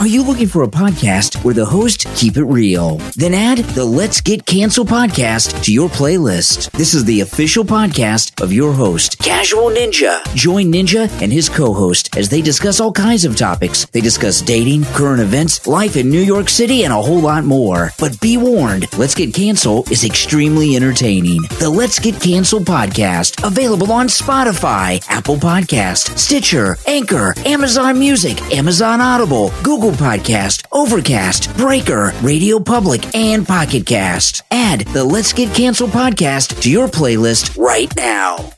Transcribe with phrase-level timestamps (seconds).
[0.00, 2.96] Are you looking for a podcast where the host keep it real?
[3.16, 6.70] Then add the Let's Get Cancel podcast to your playlist.
[6.70, 10.24] This is the official podcast of your host, Casual Ninja.
[10.34, 13.84] Join Ninja and his co-host as they discuss all kinds of topics.
[13.90, 17.90] They discuss dating, current events, life in New York City, and a whole lot more.
[17.98, 21.42] But be warned, Let's Get Cancel is extremely entertaining.
[21.58, 29.02] The Let's Get Cancel podcast, available on Spotify, Apple Podcast, Stitcher, Anchor, Amazon Music, Amazon
[29.02, 34.42] Audible, Google Podcast, Overcast, Breaker, Radio Public, and Pocket Cast.
[34.50, 38.52] Add the Let's Get Cancelled podcast to your playlist right now.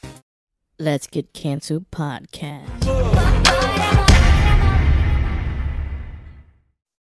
[0.79, 2.83] Let's Get Cancelled podcast.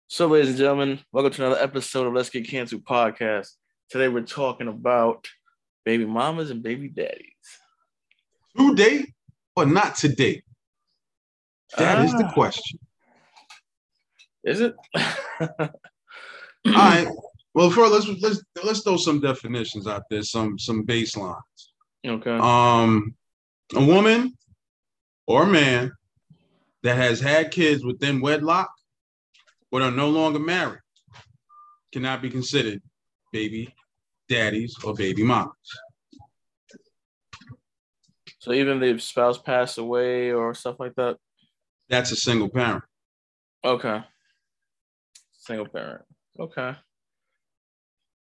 [0.07, 3.49] So, ladies and gentlemen, welcome to another episode of Let's Get Cancelled podcast.
[3.89, 5.27] Today, we're talking about
[5.85, 7.25] baby mamas and baby daddies.
[8.57, 9.13] Today
[9.55, 10.43] or not today?
[11.77, 12.33] That is the Ah.
[12.33, 12.79] question.
[14.43, 14.75] Is it?
[15.41, 15.69] All
[16.65, 17.07] right.
[17.55, 21.33] Well, first let's let's let's throw some definitions out there, some some baselines.
[22.05, 22.37] Okay.
[22.37, 23.15] Um,
[23.75, 24.37] a woman
[25.25, 25.91] or a man
[26.83, 28.69] that has had kids within wedlock
[29.71, 30.79] but are no longer married
[31.91, 32.81] cannot be considered
[33.31, 33.73] baby
[34.27, 35.53] daddies or baby mamas.
[38.39, 41.17] So even if the spouse passed away or stuff like that.
[41.89, 42.83] That's a single parent.
[43.65, 44.03] Okay.
[45.49, 46.03] Single parent.
[46.39, 46.75] Okay.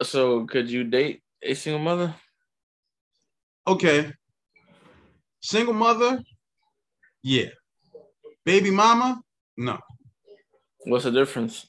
[0.02, 2.16] So could you date a single mother?
[3.68, 4.14] Okay.
[5.42, 6.24] Single mother,
[7.22, 7.50] yeah.
[8.46, 9.22] Baby mama,
[9.58, 9.78] no.
[10.86, 11.68] What's the difference?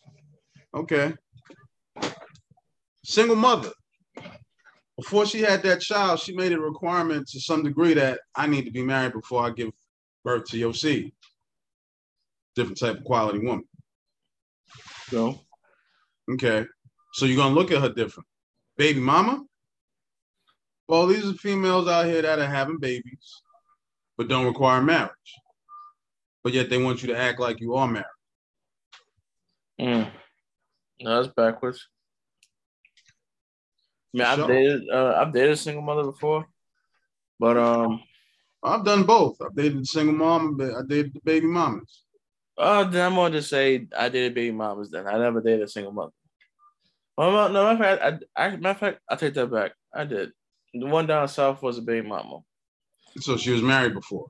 [0.72, 1.14] Okay.
[3.04, 3.72] Single mother.
[4.96, 8.64] Before she had that child, she made a requirement to some degree that I need
[8.66, 9.70] to be married before I give
[10.24, 11.12] birth to your seed.
[12.54, 13.64] Different type of quality woman.
[15.10, 15.40] No.
[16.30, 16.66] Okay.
[17.14, 18.26] So you're gonna look at her different.
[18.76, 19.44] Baby mama?
[20.86, 23.42] Well, these are females out here that are having babies,
[24.16, 25.10] but don't require marriage.
[26.42, 28.06] But yet they want you to act like you are married.
[29.80, 30.10] Mm.
[31.00, 31.88] No, that's backwards.
[34.14, 34.48] I mean, I've Sure.
[34.48, 36.46] dated uh, I've dated a single mother before,
[37.38, 38.02] but um,
[38.62, 39.40] I've done both.
[39.42, 42.04] I've dated the single mom, but I dated the baby mamas.
[42.56, 44.90] uh, then I'm going to say I dated baby mamas.
[44.90, 46.12] Then I never dated a single mother.
[47.18, 49.72] Well, no, matter of fact, I, I, matter of fact, I take that back.
[49.92, 50.30] I did.
[50.72, 52.42] The one down south was a baby mama.
[53.18, 54.28] So she was married before.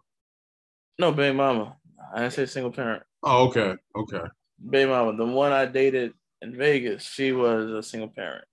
[0.98, 1.77] No, baby mama.
[2.15, 3.03] I didn't say single parent.
[3.22, 4.22] Oh, okay, okay.
[4.71, 5.15] Baby mama.
[5.19, 8.47] The one I dated in Vegas, she was a single parent.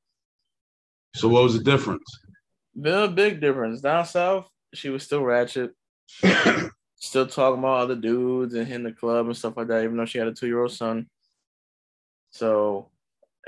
[1.14, 2.04] So what was the difference?
[2.80, 3.80] Big, big difference.
[3.80, 5.72] Down south, she was still ratchet.
[6.98, 10.04] still talking about other dudes and hitting the club and stuff like that, even though
[10.04, 11.08] she had a two year old son.
[12.32, 12.90] So,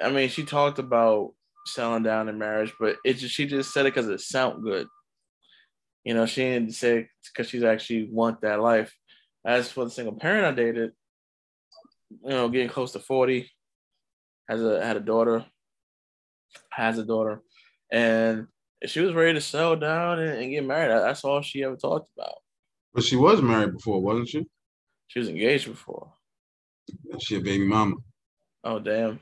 [0.02, 1.34] I mean, she talked about
[1.66, 4.88] selling down in marriage, but it just she just said it because it sounded good.
[6.04, 8.94] You know, she didn't say because she's actually want that life.
[9.46, 10.92] As for the single parent I dated,
[12.24, 13.52] you know, getting close to forty,
[14.48, 15.46] has a had a daughter,
[16.72, 17.42] has a daughter,
[17.92, 18.48] and
[18.86, 20.92] she was ready to settle down and, and get married.
[20.92, 22.36] That's all she ever talked about.
[22.94, 24.46] But she was married before, wasn't she?
[25.08, 26.14] She was engaged before.
[27.20, 27.96] She a baby mama.
[28.64, 29.20] Oh damn.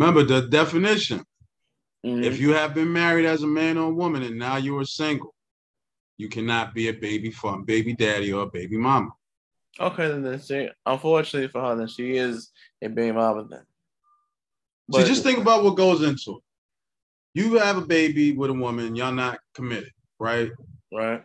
[0.00, 1.22] Remember the definition.
[2.06, 2.24] Mhm.
[2.24, 4.84] If you have been married as a man or a woman and now you are
[4.86, 5.34] single,
[6.16, 9.10] you cannot be a baby from baby daddy or a baby mama.
[9.78, 12.50] Okay, then, she, unfortunately for her, then she is
[12.80, 13.66] a baby mama then.
[14.90, 16.42] so just think about what goes into it.
[17.34, 20.50] You have a baby with a woman, y'all not committed, right?
[20.90, 21.22] right.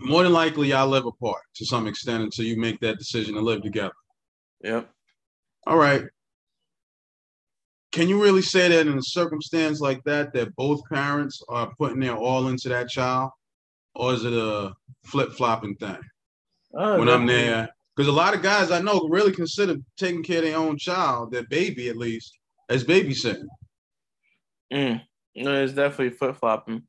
[0.00, 3.40] More than likely, y'all live apart to some extent until you make that decision to
[3.40, 3.94] live together.
[4.64, 4.90] Yep.
[5.68, 6.02] All right.
[7.96, 12.00] Can you really say that in a circumstance like that, that both parents are putting
[12.00, 13.30] their all into that child?
[13.94, 14.74] Or is it a
[15.06, 15.96] flip flopping thing
[16.74, 17.70] Oh, when I'm there?
[17.96, 21.32] Because a lot of guys I know really consider taking care of their own child,
[21.32, 22.38] their baby at least,
[22.68, 23.46] as babysitting.
[24.70, 25.00] Mm.
[25.36, 26.82] No, it's definitely flip flopping.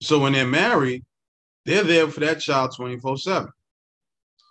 [0.00, 1.04] So when they're married,
[1.66, 3.50] they're there for that child 24 7.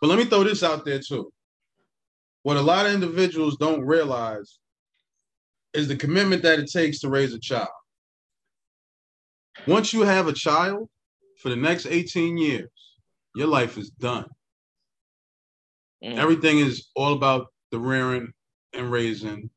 [0.02, 1.34] But let me throw this out there too.
[2.44, 4.60] what a lot of individuals don't realize
[5.74, 7.68] is the commitment that it takes to raise a child.
[9.66, 10.90] Once you have a child,
[11.38, 12.70] for the next 18 years,
[13.36, 14.26] your life is done.
[16.04, 16.18] Mm.
[16.18, 18.34] Everything is all about the rearing
[18.74, 19.50] and raising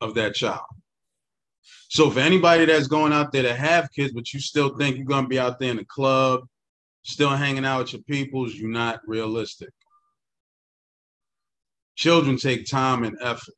[0.00, 0.64] of that child.
[1.88, 5.06] So for anybody that's going out there to have kids, but you still think you're
[5.06, 6.42] gonna be out there in the club,
[7.02, 9.70] still hanging out with your peoples, you're not realistic.
[11.96, 13.54] Children take time and effort,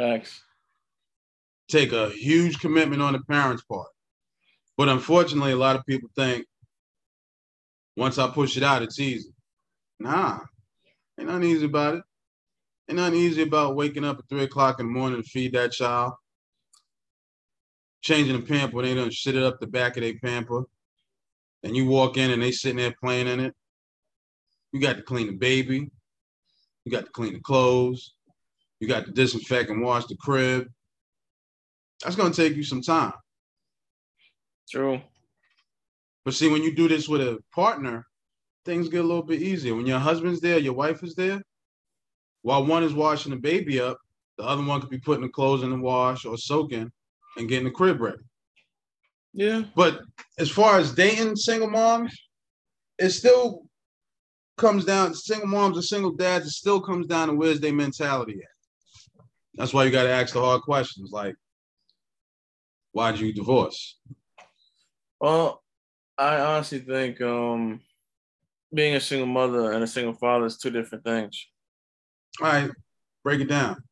[0.00, 0.42] Facts.
[1.68, 3.88] take a huge commitment on the parents' part.
[4.78, 6.46] But unfortunately, a lot of people think
[7.98, 9.34] once I push it out, it's easy.
[9.98, 10.38] Nah,
[11.18, 12.02] ain't nothing easy about it.
[12.88, 15.72] Ain't nothing easy about waking up at three o'clock in the morning to feed that
[15.72, 16.14] child.
[18.00, 20.62] Changing the pamper when they done shit it up the back of their pamper.
[21.62, 23.54] And you walk in and they sitting there playing in it.
[24.72, 25.90] You got to clean the baby.
[26.86, 28.14] You got to clean the clothes.
[28.80, 30.66] You got to disinfect and wash the crib.
[32.02, 33.12] That's gonna take you some time.
[34.70, 35.00] True.
[36.24, 38.06] But see, when you do this with a partner,
[38.64, 39.74] things get a little bit easier.
[39.74, 41.42] When your husband's there, your wife is there,
[42.42, 43.98] while one is washing the baby up,
[44.38, 46.90] the other one could be putting the clothes in the wash or soaking
[47.36, 48.22] and getting the crib ready.
[49.32, 49.64] Yeah.
[49.74, 50.00] But
[50.38, 52.16] as far as dating single moms,
[52.98, 53.66] it still
[54.56, 58.40] comes down single moms or single dads, it still comes down to where's their mentality
[58.42, 58.49] at.
[59.54, 61.34] That's why you got to ask the hard questions like,
[62.92, 63.98] why'd you divorce?
[65.20, 65.62] Well,
[66.16, 67.80] I honestly think um
[68.72, 71.46] being a single mother and a single father is two different things.
[72.40, 72.70] All right,
[73.24, 73.82] break it down.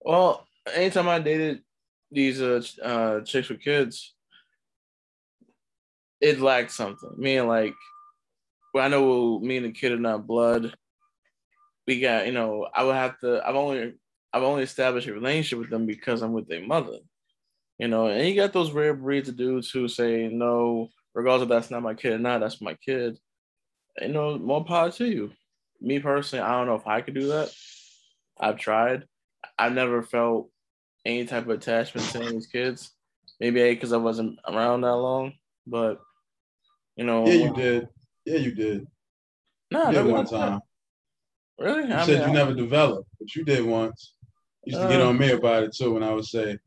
[0.00, 1.62] Well, anytime I dated
[2.10, 4.14] these uh, uh chicks with kids,
[6.20, 7.14] it lacked something.
[7.16, 7.74] Meaning like
[8.72, 10.74] well, I know me and the kid are not blood.
[11.86, 13.94] We got, you know, I would have to I've only
[14.34, 16.98] I've only established a relationship with them because I'm with their mother.
[17.78, 21.48] You know, and you got those rare breeds of dudes who say, no, regardless if
[21.50, 23.16] that's not my kid or not, that's my kid.
[24.00, 25.30] You know, more power to you.
[25.80, 27.52] Me personally, I don't know if I could do that.
[28.40, 29.04] I've tried.
[29.56, 30.50] I've never felt
[31.04, 32.90] any type of attachment to any of these kids.
[33.38, 35.34] Maybe because I wasn't around that long,
[35.66, 36.00] but
[36.96, 37.88] you know, Yeah, you did.
[38.24, 38.86] Yeah, you did.
[39.70, 40.60] No, You never did one was time.
[41.58, 41.88] Really?
[41.88, 44.13] You I said mean, you I- never developed, but you did once.
[44.66, 45.08] Used to get Uh.
[45.08, 46.58] on me about it too when I would say,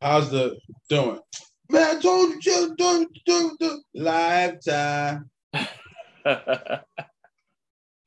[0.00, 0.58] How's the
[0.88, 1.18] doing?
[1.70, 3.82] Man, I told you, you do, do, do.
[3.94, 5.30] Lifetime.
[5.54, 5.66] a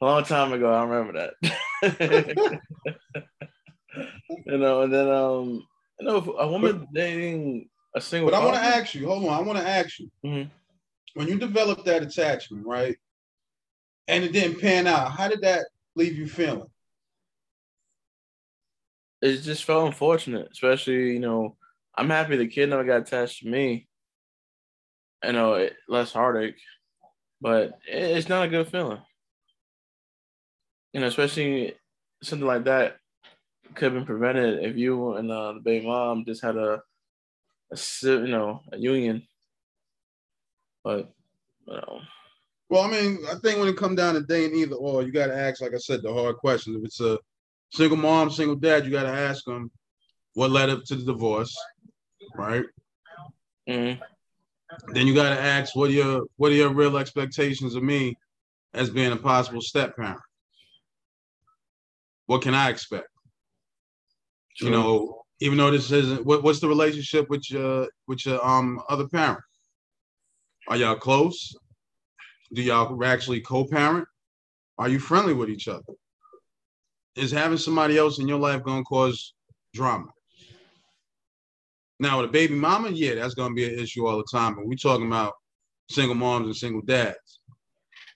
[0.02, 0.72] long time ago.
[0.72, 2.60] I remember that.
[4.46, 5.64] you know, and then um,
[6.00, 8.30] you know, if a woman dating a single.
[8.30, 10.12] But I want to ask you, hold on, I want to ask you.
[10.24, 10.52] Mhm.
[11.16, 12.96] When you developed that attachment, right?
[14.08, 15.66] And it didn't pan out, how did that
[15.96, 16.68] leave you feeling?
[19.22, 21.58] It just felt unfortunate, especially you know.
[21.96, 23.90] I'm happy the kid never got attached to me.
[25.24, 26.60] I know it less heartache,
[27.42, 29.04] but it- it's not a good feeling.
[30.94, 31.76] You know, especially
[32.24, 32.98] something like that
[33.76, 36.84] could have been prevented if you and uh, the baby mom just had a,
[37.72, 39.28] a you know, a union.
[40.84, 41.14] But
[41.68, 42.02] you know,
[42.70, 45.12] Well, I mean, I think when it come down to day and either or, you
[45.12, 46.78] got to ask, like I said, the hard questions.
[46.78, 47.20] If it's a
[47.72, 49.72] single mom, single dad, you got to ask them
[50.34, 51.56] what led up to the divorce,
[52.36, 52.66] right?
[53.68, 54.00] mhm.
[54.94, 58.16] Then you got to ask what are your what are your real expectations of me
[58.74, 60.20] as being a possible step parent?
[62.26, 63.08] What can I expect?
[64.60, 68.82] You know, even though this isn't what, what's the relationship with your with your um
[68.90, 69.40] other parent?
[70.68, 71.56] Are y'all close?
[72.54, 74.08] Do y'all actually co-parent?
[74.78, 75.84] Are you friendly with each other?
[77.18, 79.34] Is having somebody else in your life gonna cause
[79.74, 80.08] drama?
[82.00, 84.56] Now with a baby mama, yeah, that's gonna be an issue all the time.
[84.56, 85.34] But we're talking about
[85.90, 87.40] single moms and single dads.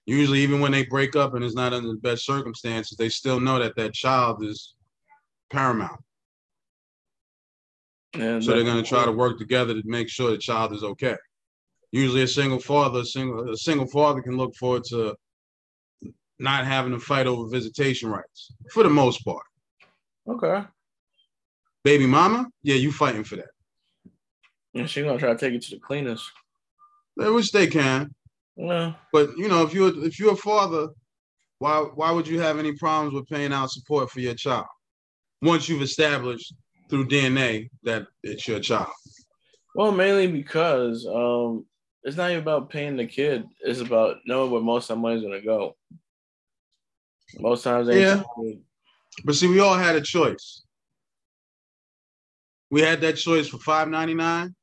[0.05, 3.39] Usually, even when they break up and it's not under the best circumstances, they still
[3.39, 4.75] know that that child is
[5.51, 5.99] paramount.
[8.13, 10.83] And So they're going to try to work together to make sure the child is
[10.83, 11.15] okay.
[11.91, 15.15] Usually, a single father, a single a single father can look forward to
[16.41, 19.43] not having to fight over visitation rights for the most part.
[20.27, 20.63] Okay.
[21.83, 23.49] Baby mama, yeah, you fighting for that,
[24.73, 26.29] Yeah, she's gonna try to take it to the cleaners.
[27.15, 28.13] which they can.
[28.55, 30.89] Well, But you know, if you're if you're a father,
[31.59, 34.65] why why would you have any problems with paying out support for your child
[35.41, 36.53] once you've established
[36.89, 38.91] through DNA that it's your child?
[39.75, 41.65] well, mainly because um,
[42.03, 43.45] it's not even about paying the kid.
[43.61, 45.75] It's about knowing where most of that money's gonna go.
[47.39, 48.23] Most times they Yeah.
[49.25, 50.63] But see, we all had a choice.
[52.69, 54.55] We had that choice for five ninety nine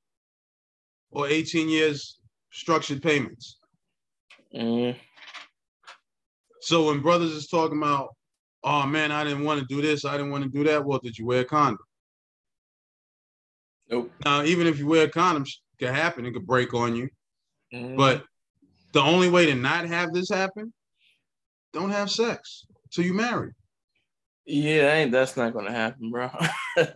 [1.11, 2.19] or eighteen years
[2.51, 3.59] structured payments.
[4.55, 4.97] Mm,
[6.63, 8.15] So when brothers is talking about,
[8.65, 10.85] oh man, I didn't want to do this, I didn't want to do that.
[10.85, 11.79] Well, did you wear a condom?
[13.91, 14.11] nope.
[14.25, 16.25] Now, even if you wear a condom, it could happen.
[16.25, 17.09] It could break on you.
[17.75, 18.25] Mm, But
[18.93, 20.73] the only way to not have this happen,
[21.73, 23.53] don't have sex till you marry.
[24.47, 26.31] yeah, ain't that's not gonna happen, bro.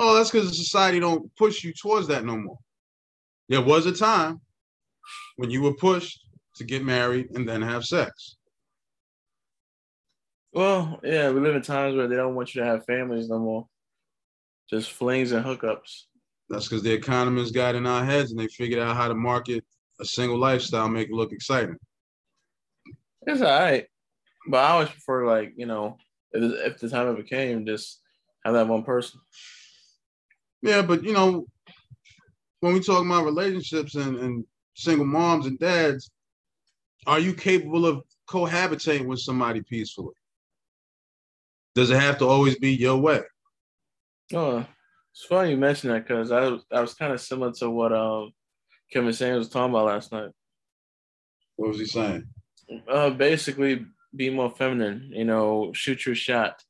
[0.00, 2.58] Oh, that's because the society don't push you towards that no more.
[3.48, 4.40] There was a time
[5.36, 6.24] when you were pushed
[6.56, 8.36] to get married and then have sex.
[10.52, 13.38] well, yeah, we live in times where they don't want you to have families no
[13.38, 13.66] more.
[14.70, 16.04] Just flings and hookups.
[16.48, 19.64] That's because the economists got in our heads and they figured out how to market
[20.00, 21.76] a single lifestyle, make it look exciting.
[23.26, 23.86] It's all right,
[24.48, 25.96] but I always prefer like you know,
[26.32, 28.00] if, if the time ever came, just
[28.44, 29.20] have that one person.
[30.62, 31.46] Yeah, but you know,
[32.60, 34.44] when we talk about relationships and, and
[34.74, 36.10] single moms and dads,
[37.06, 40.14] are you capable of cohabitating with somebody peacefully?
[41.74, 43.22] Does it have to always be your way?
[44.34, 44.66] Oh,
[45.12, 47.92] it's funny you mentioned that because I was I was kind of similar to what
[47.92, 48.32] um
[48.92, 50.30] Kevin Samuels was talking about last night.
[51.56, 52.24] What was he saying?
[52.88, 55.10] Uh, basically, be more feminine.
[55.12, 56.62] You know, shoot your shot.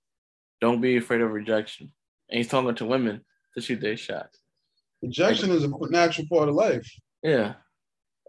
[0.61, 1.93] Don't be afraid of rejection.
[2.31, 3.25] And he's talking to women
[3.55, 4.31] to shoot their shot.
[5.03, 6.91] Rejection is a natural part of life.
[7.23, 7.55] Yeah.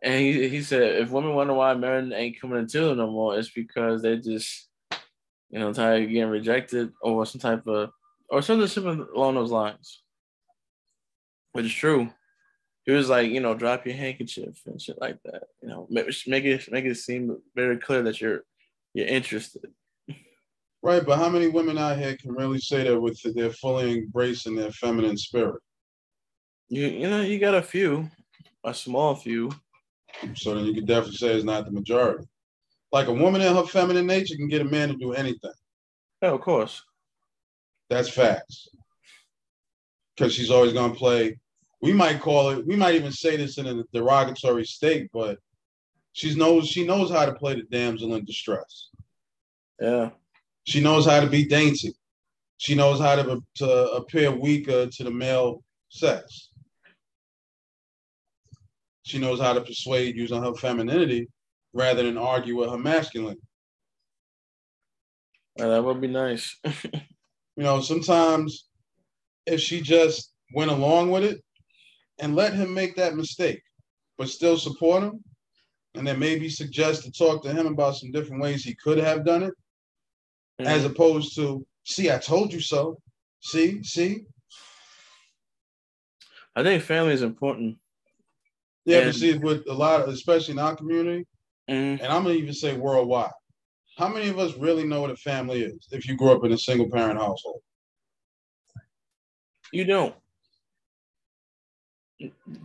[0.01, 3.38] And he, he said if women wonder why men ain't coming into them no more,
[3.38, 4.69] it's because they just,
[5.49, 7.89] you know, tired of getting rejected or some type of
[8.29, 10.03] or something similar along those lines.
[11.51, 12.09] Which is true.
[12.89, 15.43] He was like, you know, drop your handkerchief and shit like that.
[15.62, 18.41] You know, make, make it make it seem very clear that you're
[18.96, 19.69] you're interested.
[20.81, 24.55] Right, but how many women out here can really say that with they're fully embracing
[24.55, 25.62] their feminine spirit?
[26.69, 28.10] You you know, you got a few,
[28.63, 29.51] a small few.
[30.34, 32.27] So then you could definitely say it's not the majority.
[32.91, 35.53] Like a woman in her feminine nature can get a man to do anything.
[36.24, 36.81] Yeah, of course.
[37.91, 38.67] That's facts.
[40.17, 41.38] Because she's always gonna play.
[41.81, 42.65] We might call it.
[42.65, 45.39] We might even say this in a derogatory state, but
[46.13, 48.89] she knows she knows how to play the damsel in distress.
[49.79, 50.09] Yeah.
[50.65, 51.93] She knows how to be dainty.
[52.57, 56.50] She knows how to to appear weaker to the male sex.
[59.03, 61.29] She knows how to persuade using her femininity
[61.74, 63.38] rather than argue with her masculine.
[65.57, 66.59] Yeah, that would be nice.
[67.59, 68.69] You know, sometimes
[69.45, 71.43] if she just went along with it
[72.19, 73.61] and let him make that mistake,
[74.17, 75.23] but still support him,
[75.95, 79.25] and then maybe suggest to talk to him about some different ways he could have
[79.25, 79.53] done it,
[80.59, 83.01] as opposed to, see, I told you so.
[83.41, 84.25] See, see?
[86.55, 87.77] I think family is important.
[88.85, 91.25] Yeah, And- but see, with a lot of, especially in our community,
[91.69, 92.01] Mhm.
[92.01, 93.31] and I'm gonna even say worldwide,
[93.97, 96.51] how many of us really know what a family is if you grew up in
[96.51, 97.61] a single parent household?
[99.71, 100.15] You don't.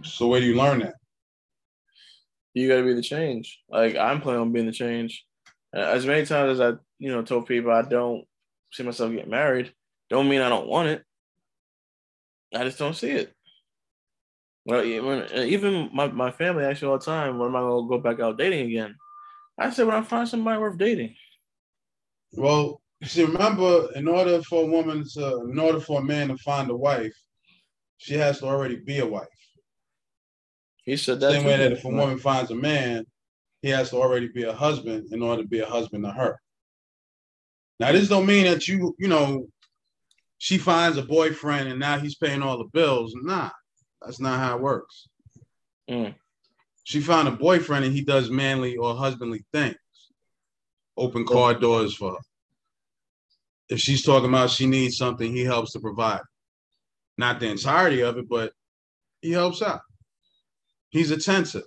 [0.02, 0.94] So where do you learn that?
[2.54, 3.60] You got to be the change.
[3.68, 5.24] Like I'm planning on being the change.
[5.74, 8.24] Uh, As many times as I, you know, told people I don't
[8.72, 9.72] see myself getting married,
[10.08, 11.02] don't mean I don't want it.
[12.54, 13.32] I just don't see it.
[14.64, 17.98] Well, uh, even my, my family actually all the time, when am I gonna go
[17.98, 18.94] back out dating again?
[19.58, 21.14] I said when I find somebody worth dating.
[22.32, 26.36] Well, see, remember, in order for a woman to, in order for a man to
[26.38, 27.12] find a wife,
[27.98, 29.26] she has to already be a wife.
[30.84, 31.32] He said that.
[31.32, 33.06] Same way that if a woman finds a man,
[33.62, 36.38] he has to already be a husband in order to be a husband to her.
[37.80, 39.48] Now, this don't mean that you, you know,
[40.38, 43.14] she finds a boyfriend and now he's paying all the bills.
[43.16, 43.50] Nah,
[44.02, 45.08] that's not how it works.
[45.90, 46.14] Mm.
[46.84, 49.76] She found a boyfriend and he does manly or husbandly things.
[50.96, 52.18] Open car doors for her.
[53.70, 56.20] If she's talking about she needs something, he helps to provide.
[57.16, 58.52] Not the entirety of it, but
[59.22, 59.80] he helps out.
[60.94, 61.64] He's attentive.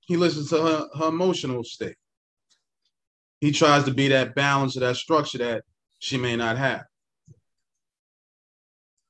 [0.00, 1.96] He listens to her, her emotional state.
[3.42, 5.64] He tries to be that balance or that structure that
[5.98, 6.84] she may not have.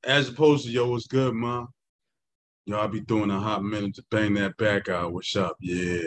[0.02, 1.68] As opposed to, yo, what's good, mom?
[2.66, 5.12] Yo, I'll be doing a hot minute to bang that back out.
[5.12, 5.56] What's up?
[5.60, 6.02] Yeah.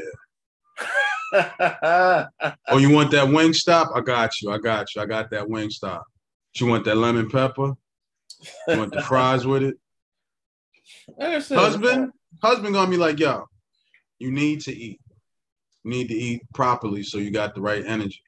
[2.70, 3.92] Oh, you want that Wingstop?
[3.96, 4.50] I got you.
[4.50, 5.02] I got you.
[5.02, 6.02] I got that Wingstop.
[6.56, 7.74] You want that lemon pepper?
[8.68, 9.76] You want the fries with it?
[11.20, 13.46] Husband, husband gonna be like, yo,
[14.20, 15.00] you need to eat.
[15.84, 18.22] You need to eat properly so you got the right energy.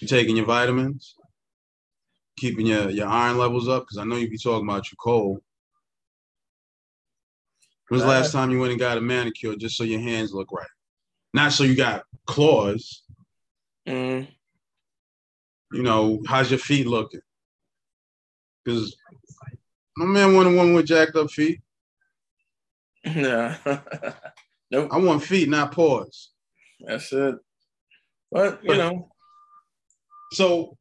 [0.00, 1.14] You taking your vitamins?
[2.36, 3.84] Keeping your, your iron levels up?
[3.84, 5.40] Because I know you be talking about your cold.
[7.88, 10.50] When's the last time you went and got a manicure just so your hands look
[10.52, 10.66] right?
[11.32, 13.02] Not so you got claws.
[13.86, 14.26] Mm,
[15.72, 17.20] You know, how's your feet looking?
[18.64, 18.96] Because
[19.96, 21.60] my man want a woman with jacked up feet.
[23.04, 23.56] Yeah.
[24.70, 24.88] nope.
[24.92, 26.30] I want feet, not paws.
[26.80, 27.36] That's it.
[28.30, 29.10] But you know,
[30.32, 30.76] So,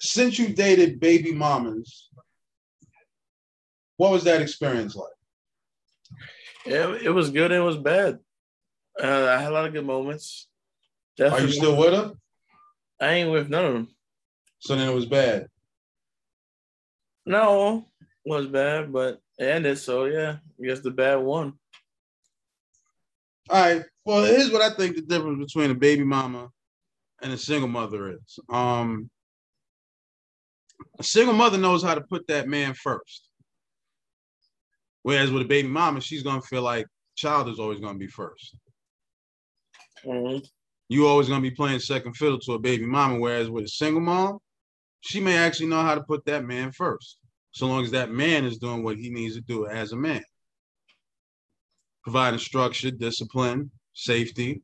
[0.00, 2.08] since you dated baby mamas,
[3.96, 5.08] what was that experience like?
[6.66, 8.18] yeah, it was good and it was bad.
[9.02, 10.48] Uh, I had a lot of good moments.
[11.20, 12.12] Are you still with her?
[13.00, 13.88] I ain't with none of them.
[14.60, 15.48] So then it was bad.
[17.26, 17.84] No,
[18.24, 19.78] it was bad, but it ended.
[19.78, 21.54] So yeah, I guess the bad one.
[23.50, 23.82] All right.
[24.04, 26.48] Well, here's what I think the difference between a baby mama
[27.22, 28.38] and a single mother is.
[28.48, 29.10] Um,
[30.98, 33.28] a single mother knows how to put that man first.
[35.02, 38.56] Whereas with a baby mama, she's gonna feel like child is always gonna be first.
[40.04, 40.46] Mhm.
[40.88, 43.18] You always gonna be playing second fiddle to a baby mama.
[43.18, 44.38] Whereas with a single mom,
[45.00, 47.18] she may actually know how to put that man first,
[47.52, 50.24] so long as that man is doing what he needs to do as a man,
[52.02, 54.62] providing structure, discipline, safety.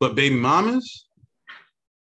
[0.00, 1.06] But baby mamas,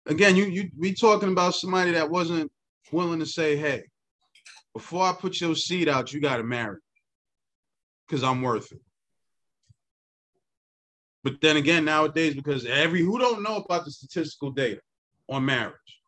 [0.06, 2.50] again, you you we talking about somebody that wasn't
[2.90, 3.84] willing to say, "Hey,
[4.74, 6.78] before I put your seed out, you got to marry,
[8.06, 8.82] because I'm worth it."
[11.24, 14.80] But then again, nowadays, because every who don't know about the statistical data
[15.28, 16.01] on marriage,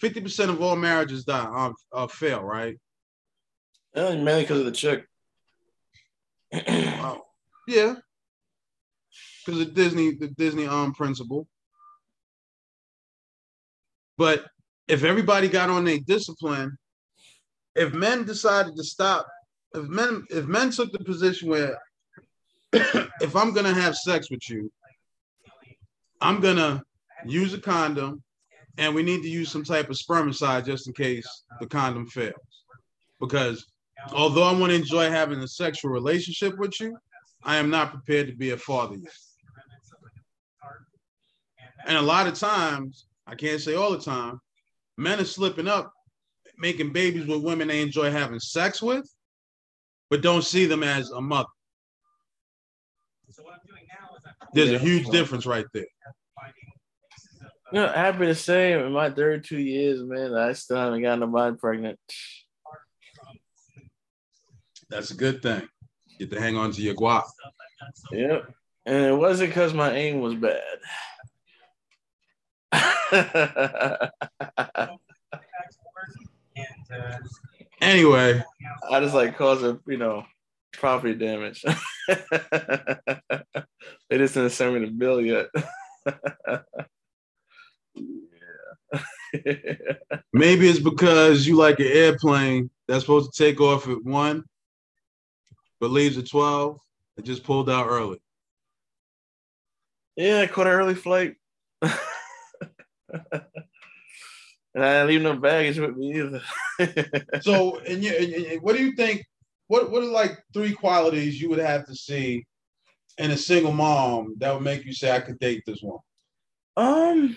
[0.00, 2.76] fifty percent of all marriages die um, uh, fail, right?
[3.94, 5.06] Yeah, mainly because of the chick.
[6.52, 7.22] Wow.
[7.66, 7.96] Yeah,
[9.44, 11.48] because of Disney, the Disney um principle.
[14.18, 14.46] But
[14.88, 16.78] if everybody got on their discipline,
[17.74, 19.26] if men decided to stop,
[19.74, 21.78] if men if men took the position where
[22.72, 24.70] if I'm gonna have sex with you,
[26.20, 26.82] I'm gonna
[27.26, 28.22] use a condom,
[28.78, 31.26] and we need to use some type of spermicide just in case
[31.60, 32.34] the condom fails.
[33.20, 33.66] Because
[34.12, 36.96] although I want to enjoy having a sexual relationship with you,
[37.42, 39.12] I am not prepared to be a father yet.
[41.86, 44.40] And a lot of times, I can't say all the time,
[44.96, 45.92] men are slipping up,
[46.58, 49.08] making babies with women they enjoy having sex with,
[50.10, 51.48] but don't see them as a mother.
[54.52, 55.86] There's a huge difference right there.
[57.72, 61.56] You know, happy to say, in my 32 years, man, I still haven't gotten nobody
[61.56, 61.98] pregnant.
[64.88, 65.68] That's a good thing.
[66.18, 67.24] Get to hang on to your guap.
[68.12, 68.52] Yep.
[68.86, 70.62] And it wasn't because my aim was bad.
[77.80, 78.42] Anyway,
[78.90, 80.24] I just like causing, you know,
[80.72, 81.62] property damage.
[82.08, 82.16] they
[84.18, 85.46] just didn't send me the bill yet.
[87.96, 89.00] yeah.
[90.32, 94.44] maybe it's because you like an airplane that's supposed to take off at one,
[95.80, 96.78] but leaves at 12.
[97.16, 98.18] It just pulled out early.
[100.16, 101.34] yeah, I caught an early flight.
[101.82, 101.92] and
[104.84, 106.42] I didn't leave no baggage with me either.
[107.40, 109.24] So, and, you, and, and what do you think?
[109.68, 112.44] What what are like three qualities you would have to see
[113.18, 115.98] in a single mom that would make you say I could date this one?
[116.76, 117.36] Um,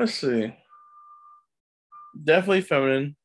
[0.00, 0.52] let's see.
[2.22, 3.16] Definitely feminine.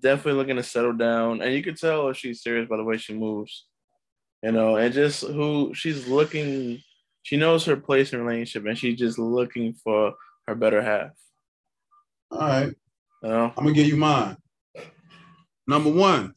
[0.00, 2.96] Definitely looking to settle down, and you can tell if she's serious by the way
[2.96, 3.66] she moves.
[4.42, 6.82] You know, and just who she's looking.
[7.22, 10.14] She knows her place in relationship, and she's just looking for
[10.46, 11.10] her better half.
[12.30, 12.74] All right,
[13.22, 14.36] You know, I'm gonna give you mine.
[15.66, 16.34] Number one,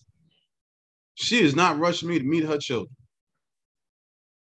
[1.15, 2.95] she is not rushing me to meet her children.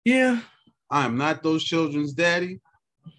[0.06, 0.42] yeah,
[0.90, 2.60] I am not those children's daddy.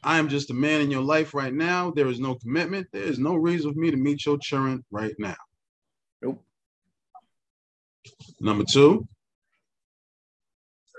[0.04, 1.90] I am just a man in your life right now.
[1.90, 2.88] There is no commitment.
[2.92, 5.36] There is no reason for me to meet your children right now.
[6.20, 6.44] Nope.
[8.40, 9.06] Number two,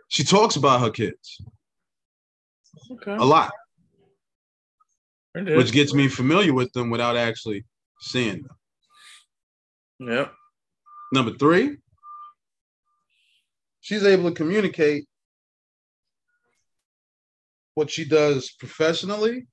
[0.07, 1.41] she talks about her kids
[2.91, 3.15] okay.
[3.15, 3.51] a lot,
[5.33, 7.65] which gets me familiar with them without actually
[7.99, 10.09] seeing them.
[10.09, 10.33] Yep.
[11.13, 11.77] Number three,
[13.81, 15.05] she's able to communicate
[17.75, 19.47] what she does professionally,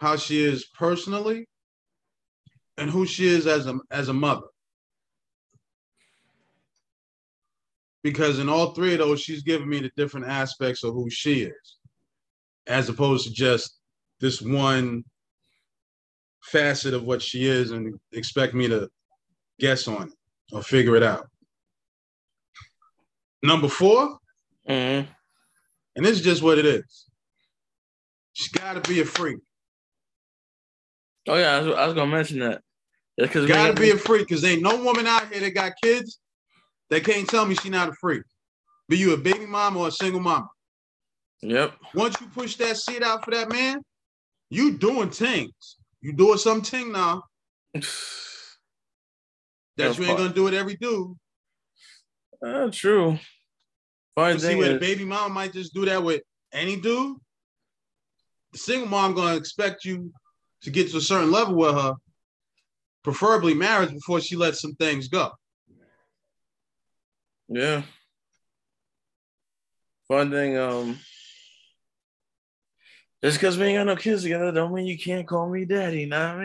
[0.00, 1.46] how she is personally,
[2.78, 4.46] and who she is as a as a mother.
[8.02, 11.42] Because in all three of those, she's given me the different aspects of who she
[11.42, 11.76] is.
[12.68, 13.78] as opposed to just
[14.20, 15.04] this one
[16.42, 18.88] facet of what she is and expect me to
[19.60, 20.14] guess on it
[20.52, 21.28] or figure it out.
[23.42, 24.18] Number 4
[24.68, 25.10] Mm-hmm.
[25.98, 27.06] And this is just what it is.
[28.32, 29.38] She's got to be a freak.
[31.26, 32.62] Oh yeah, I was, I was gonna mention that.
[33.16, 36.20] Because Got to be a freak because ain't no woman out here that got kids
[36.88, 38.22] that can't tell me she not a freak.
[38.88, 40.48] Be you a baby mom or a single mom.
[41.42, 41.74] Yep.
[41.94, 43.80] Once you push that seat out for that man,
[44.50, 45.78] you doing things.
[46.00, 47.24] You doing something now
[47.74, 47.82] that
[49.76, 51.16] Yeah, you ain't gonna do it every dude.
[52.40, 53.18] Uh, true.
[54.38, 57.16] See where the baby mom might just do that with any dude.
[58.52, 60.12] The single mom gonna expect you
[60.62, 61.94] to get to a certain level with her,
[63.04, 65.30] preferably marriage, before she lets some things go.
[67.48, 67.82] yeah.
[70.08, 70.98] Fun thing, um,
[73.22, 76.02] just because we ain't got no kids together, don't mean you can't call me daddy.
[76.02, 76.36] you Know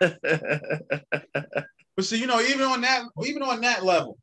[0.00, 1.66] what I mean?
[1.96, 4.18] But see, you know, even on that, even on that level,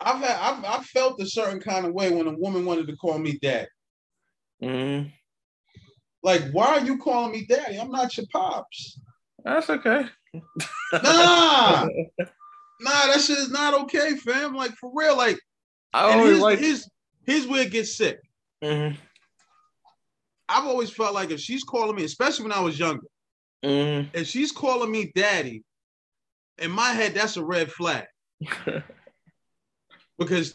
[0.00, 2.96] I've had I've, I've felt a certain kind of way when a woman wanted to
[2.96, 3.68] call me dad.
[4.62, 5.02] hmm
[6.22, 7.78] Like, why are you calling me daddy?
[7.78, 9.00] I'm not your pops.
[9.44, 10.06] That's okay.
[10.92, 11.00] Nah,
[12.80, 14.54] nah, that shit is not okay, fam.
[14.54, 15.16] Like for real.
[15.16, 15.38] Like,
[15.92, 16.58] I and always here's, like.
[16.58, 16.90] here's
[17.26, 18.18] here's where it gets sick.
[18.62, 18.90] hmm
[20.48, 23.06] I've always felt like if she's calling me, especially when I was younger,
[23.64, 25.62] hmm if she's calling me daddy,
[26.58, 28.06] in my head, that's a red flag.
[30.20, 30.54] because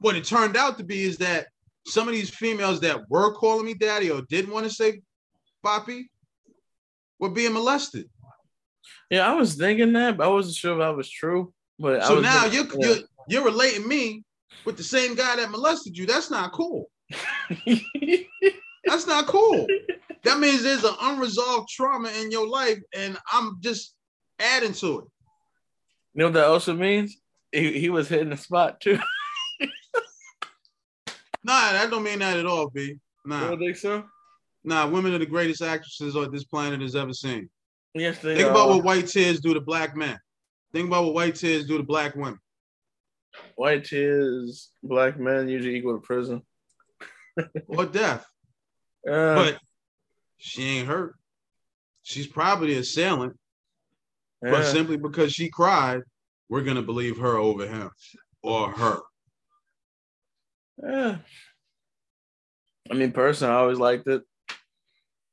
[0.00, 1.46] what it turned out to be is that
[1.86, 5.00] some of these females that were calling me daddy or didn't want to say
[5.64, 6.04] papi
[7.18, 8.10] were being molested.
[9.10, 11.54] yeah, I was thinking that, but I wasn't sure if that was true.
[11.78, 14.24] But I So now you're, you're you're relating me
[14.64, 16.06] with the same guy that molested you.
[16.06, 16.90] That's not cool.
[18.84, 19.66] That's not cool.
[20.24, 23.94] That means there's an unresolved trauma in your life, and I'm just
[24.40, 25.04] adding to it.
[26.14, 27.21] You know what that also means?
[27.52, 28.98] He, he was hitting the spot too.
[31.44, 32.82] Nah, that don't mean that at all, B.
[32.82, 34.04] You Nah, don't think so?
[34.62, 34.86] nah.
[34.88, 37.50] Women are the greatest actresses on this planet has ever seen.
[37.94, 38.50] Yes, they Think are.
[38.52, 40.18] about what white tears do to black men.
[40.72, 42.38] Think about what white tears do to black women.
[43.56, 46.42] white tears, black men usually equal to prison.
[47.66, 48.24] or death.
[49.04, 49.58] Uh, But
[50.38, 51.16] she ain't hurt.
[52.04, 53.36] She's probably assailant,
[54.40, 56.02] but simply because she cried,
[56.52, 57.90] we're gonna believe her over him
[58.42, 59.00] or her.
[60.82, 61.16] Yeah.
[62.90, 64.20] I mean, personally, I always liked it.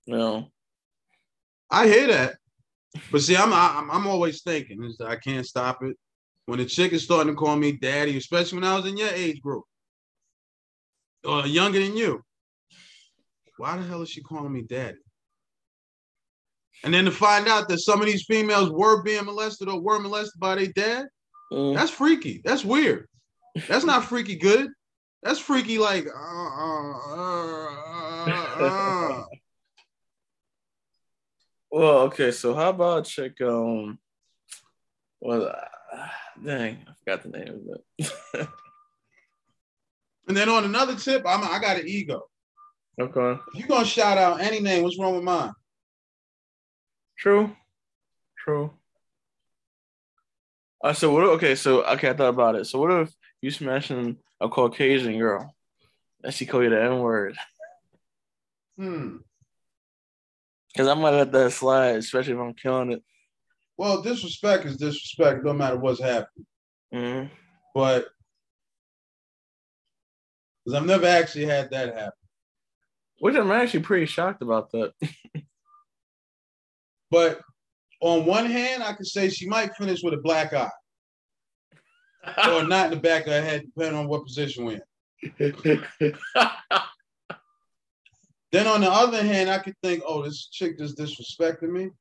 [0.06, 0.48] You know,
[1.70, 2.38] I hear that,
[3.12, 5.98] but see, I'm I'm, I'm always thinking is that I can't stop it.
[6.46, 9.10] When a chick is starting to call me daddy, especially when I was in your
[9.10, 9.66] age group
[11.26, 12.24] or younger than you,
[13.58, 15.00] why the hell is she calling me daddy?
[16.84, 20.00] And then to find out that some of these females were being molested or were
[20.00, 21.08] molested by their dad,
[21.52, 22.42] mm, That's freaky.
[22.44, 23.08] That's weird.
[23.68, 24.70] That's not freaky good.
[25.24, 27.68] That's freaky like uh, uh, uh,
[28.28, 29.24] uh, uh.
[31.72, 32.32] well, okay.
[32.32, 34.00] So how about check um,
[35.20, 36.08] well, uh,
[36.44, 37.60] dang, I forgot the name of
[38.00, 38.48] it.
[40.30, 42.30] And then on another tip, I'm I got an ego.
[43.02, 45.52] okay, If you're gonna shout out any name, what's wrong with mine?
[47.20, 47.56] True,
[48.38, 48.72] true.
[50.84, 51.24] Uh, so what?
[51.24, 52.66] Okay, so okay, I thought about it.
[52.66, 55.54] So what if you smashing a Caucasian girl,
[56.24, 57.36] and she call you the N word?
[58.78, 59.18] Hmm.
[60.74, 63.04] Because I might let that slide, especially if I'm killing it.
[63.78, 66.46] Well, disrespect is disrespect, no matter what's happening.
[66.94, 67.24] hmm
[67.74, 68.08] But
[70.64, 72.12] because I've never actually had that happen.
[73.20, 74.94] Which I'm actually pretty shocked about that.
[77.12, 77.42] But
[78.02, 80.70] on one hand, I could say she might finish with a black eye.
[82.50, 84.82] or not in the back of her head, depending on what position we're
[85.40, 85.54] in.
[88.52, 91.92] Then on the other hand, I could think, oh, this chick just disrespected me.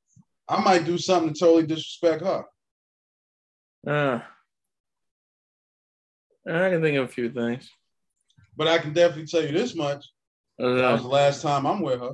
[0.49, 2.45] I might do something to totally disrespect her.
[3.87, 4.21] Uh,
[6.47, 7.71] I can think of a few things.
[8.57, 10.07] But I can definitely tell you this much.
[10.59, 12.13] That was the Uh, last time I'm with her.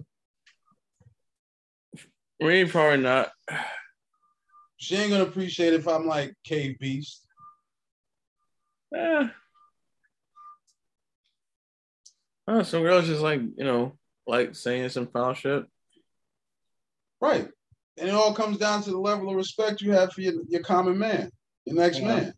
[2.40, 3.30] Me, probably not.
[4.76, 7.26] She ain't gonna appreciate if I'm like Cave Beast.
[8.94, 9.28] Eh.
[12.46, 15.64] Oh, some girls just like, you know, like saying some foul shit.
[17.20, 17.48] Right.
[17.96, 20.62] And it all comes down to the level of respect you have for your, your
[20.62, 21.30] common man,
[21.64, 22.06] your next Yeah.
[22.06, 22.34] man.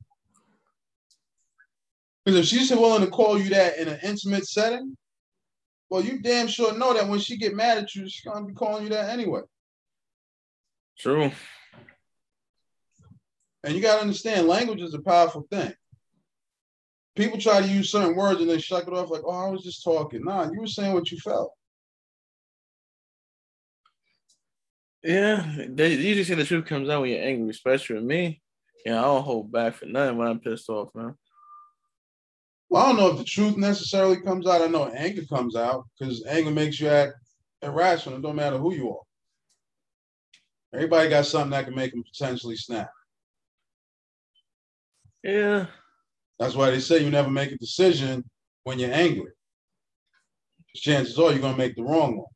[2.24, 4.96] Because if she's willing to call you that in an intimate setting,
[5.90, 8.52] well, you damn sure know that when she get mad at you, she's gonna be
[8.52, 9.42] calling you that anyway.
[10.98, 11.30] True.
[13.64, 15.74] And you gotta understand, language is a powerful thing.
[17.16, 19.64] People try to use certain words and they shuck it off like, "Oh, I was
[19.64, 21.52] just talking." Nah, you were saying what you felt.
[25.02, 28.42] Yeah, they usually say the truth comes out when you're angry, especially with me.
[28.84, 31.14] Yeah, I don't hold back for nothing when I'm pissed off, man.
[32.68, 34.62] Well, I don't know if the truth necessarily comes out.
[34.62, 37.14] I know anger comes out because anger makes you act
[37.62, 38.18] irrational.
[38.18, 39.02] It don't matter who you are.
[40.76, 42.90] Everybody got something that can make them potentially snap.
[45.22, 45.66] Yeah.
[46.38, 48.28] That's why they say you never make a decision
[48.64, 49.32] when you're angry.
[50.74, 52.26] Chances are you're gonna make the wrong one.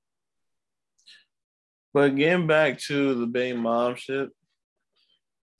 [1.93, 4.31] But getting back to the baby mom shit,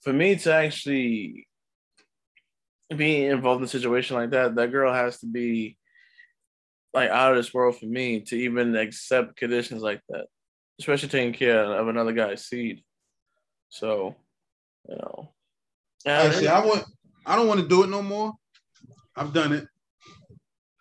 [0.01, 1.47] for me to actually
[2.95, 5.77] be involved in a situation like that, that girl has to be
[6.95, 10.25] like out of this world for me to even accept conditions like that,
[10.81, 12.83] especially taking care of another guy's seed.
[13.69, 14.15] So,
[14.89, 15.29] you know,
[16.05, 16.83] Actually, I want
[17.25, 18.33] I don't want to do it no more.
[19.15, 19.67] I've done it.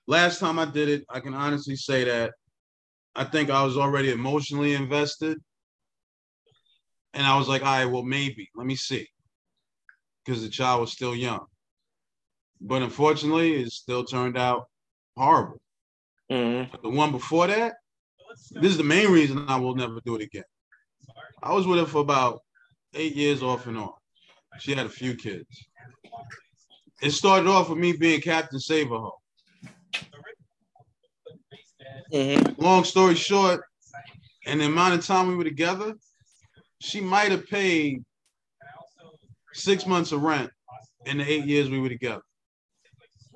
[0.07, 2.33] Last time I did it, I can honestly say that
[3.15, 5.39] I think I was already emotionally invested.
[7.13, 8.49] And I was like, all right, well, maybe.
[8.55, 9.07] Let me see.
[10.25, 11.45] Because the child was still young.
[12.61, 14.69] But unfortunately, it still turned out
[15.17, 15.61] horrible.
[16.31, 16.83] Mhm.
[16.83, 17.75] The one before that,
[18.51, 20.45] this is the main reason I will never do it again.
[21.43, 22.41] I was with her for about
[22.95, 23.93] eight years off and on.
[24.59, 25.67] She had a few kids.
[27.03, 29.17] It started off with me being Captain Save-a-ho.
[32.13, 32.59] Mhm.
[32.59, 33.65] Long story short,
[34.45, 35.95] and the amount of time we were together,
[36.81, 38.05] she might have paid
[39.53, 40.51] six months of rent
[41.07, 42.23] in the eight years we were together.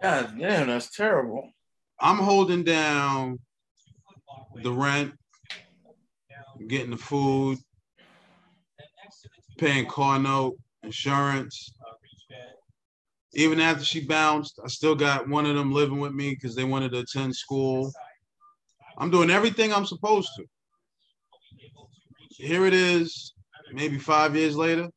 [0.02, 1.50] God damn, that's terrible.
[2.00, 3.38] I'm holding down
[4.62, 5.12] the rent,
[6.68, 7.58] getting the food,
[9.58, 11.72] paying car note, insurance.
[13.34, 16.64] Even after she bounced, I still got one of them living with me because they
[16.64, 17.92] wanted to attend school.
[18.96, 20.44] I'm doing everything I'm supposed to.
[22.30, 23.34] Here it is,
[23.72, 24.88] maybe five years later.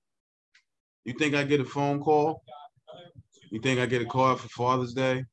[1.05, 2.43] You think I get a phone call?
[3.49, 5.23] You think I get a call for Father's Day?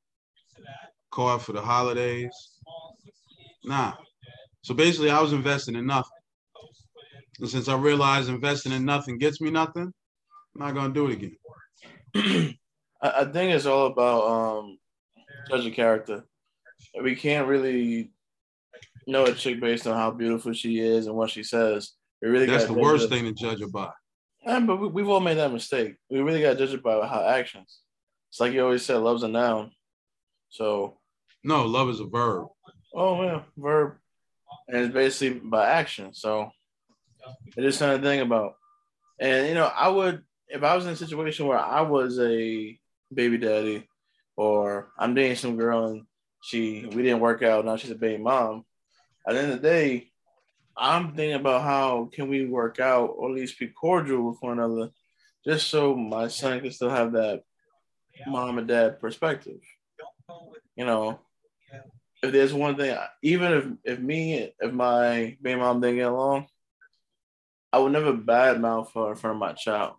[1.10, 2.30] Call for the holidays?
[3.64, 3.94] Nah.
[4.64, 6.10] So basically, I was investing in nothing.
[7.38, 9.92] And since I realized investing in nothing gets me nothing,
[10.54, 11.36] I'm not gonna do it again.
[13.02, 14.78] I, think it's all about um
[15.50, 16.24] judge a character.
[16.98, 18.12] We can't really
[19.06, 21.92] know a chick based on how beautiful she is and what she says.
[22.22, 23.90] We really That's the worst thing to judge her by.
[24.46, 25.96] Yeah, but we, we've all made that mistake.
[26.08, 27.80] We really got to judge it by her actions.
[28.30, 29.72] It's like you always said, love's a noun.
[30.48, 30.96] So,
[31.42, 32.46] No, love is a verb.
[32.94, 33.96] oh yeah, verb,
[34.68, 36.14] and it's basically by action.
[36.14, 36.50] So,
[37.56, 38.54] it is something to think about.
[39.20, 42.78] And you know, I would if I was in a situation where I was a
[43.12, 43.88] baby daddy,
[44.36, 46.02] or I'm dating some girl and
[46.42, 47.64] she we didn't work out.
[47.64, 48.64] Now she's a baby mom.
[49.26, 50.10] At the end of the day,
[50.76, 54.58] I'm thinking about how can we work out or at least be cordial with one
[54.58, 54.90] another,
[55.46, 57.42] just so my son can still have that
[58.26, 59.60] mom and dad perspective.
[60.76, 61.20] You know,
[62.24, 66.46] if there's one thing, even if if me if my baby mom didn't get along,
[67.72, 69.94] I would never badmouth her in front of my child,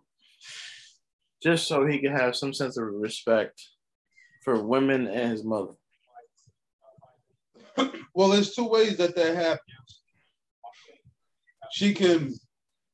[1.42, 3.62] just so he could have some sense of respect
[4.44, 5.74] for women and his mother.
[8.14, 10.00] Well, there's two ways that that happens.
[11.72, 12.32] She can,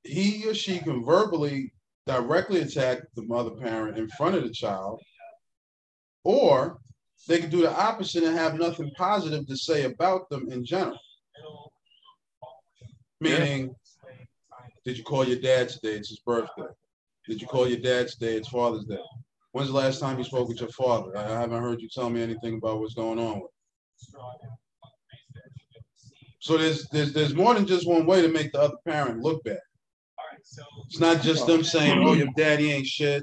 [0.03, 1.73] he or she can verbally
[2.07, 5.01] directly attack the mother parent in front of the child,
[6.25, 6.79] or
[7.29, 10.99] they can do the opposite and have nothing positive to say about them in general.
[13.21, 13.75] Meaning,
[14.85, 15.95] did you call your dad today?
[15.95, 16.67] It's his birthday.
[17.29, 18.35] Did you call your dad today?
[18.37, 18.99] It's Father's Day.
[19.53, 21.17] When's the last time you spoke with your father?
[21.17, 23.51] I haven't heard you tell me anything about what's going on with.
[24.15, 24.21] him."
[26.41, 29.45] So there's there's there's more than just one way to make the other parent look
[29.45, 29.61] bad.
[30.87, 33.23] It's not just them saying, "Oh, your daddy ain't shit.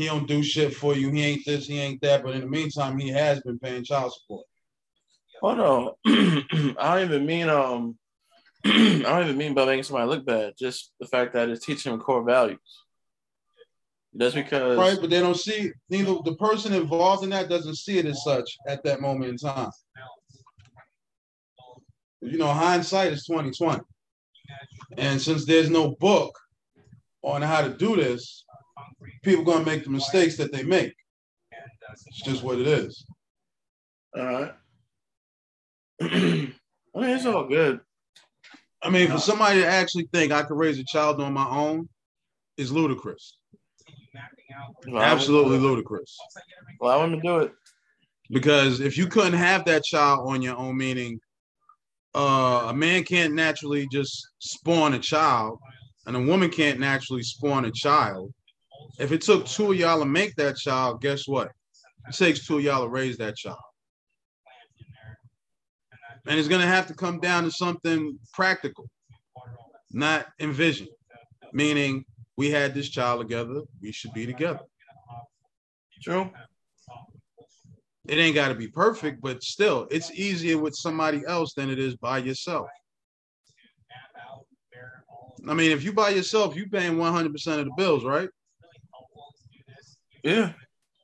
[0.00, 1.10] He don't do shit for you.
[1.10, 1.66] He ain't this.
[1.66, 4.46] He ain't that." But in the meantime, he has been paying child support.
[5.42, 5.54] Oh
[6.06, 7.98] no, I don't even mean um,
[8.64, 10.54] I don't even mean by making somebody look bad.
[10.58, 12.58] Just the fact that it's teaching them core values.
[14.14, 17.98] That's because Right, but they don't see neither the person involved in that doesn't see
[17.98, 19.70] it as such at that moment in time.
[22.22, 23.82] You know, hindsight is 2020.
[24.96, 26.38] And since there's no book
[27.22, 28.44] on how to do this,
[29.22, 30.94] people gonna make the mistakes that they make.
[31.92, 33.04] It's just what it is.
[34.16, 34.52] all right.
[36.02, 36.54] I mean,
[36.94, 37.80] it's all good.
[38.82, 41.88] I mean, for somebody to actually think I could raise a child on my own
[42.56, 43.36] is ludicrous.
[44.94, 46.16] Absolutely ludicrous.
[46.80, 47.52] Allow him to do it.
[48.30, 51.20] Because if you couldn't have that child on your own, meaning
[52.14, 55.58] uh, a man can't naturally just spawn a child,
[56.06, 58.32] and a woman can't naturally spawn a child.
[59.00, 61.50] If it took two of y'all to make that child, guess what?
[62.06, 63.56] It takes two of y'all to raise that child.
[66.26, 68.90] And it's going to have to come down to something practical,
[69.90, 70.86] not envision,
[71.54, 72.04] meaning
[72.36, 74.60] we had this child together, we should be together.
[76.02, 76.30] True.
[78.06, 81.78] It ain't got to be perfect, but still, it's easier with somebody else than it
[81.78, 82.68] is by yourself.
[85.48, 88.28] I mean, if you by yourself, you paying 100% of the bills, right?
[90.22, 90.52] Yeah.